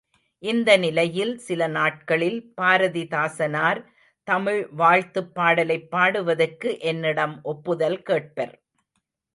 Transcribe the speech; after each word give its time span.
இந்த 0.43 0.77
நிலையில், 0.77 1.37
சில 1.39 1.67
நாட்களில், 1.67 2.53
பாரதிதாசனார் 2.61 3.81
தமிழ் 4.27 4.67
வாழ்த்துப் 4.73 5.35
பாடலைப் 5.35 5.91
பாடுவதற்கு 5.91 6.79
என்னிடம் 6.85 7.39
ஒப்புதல் 7.43 8.01
கேட்பர். 8.01 8.55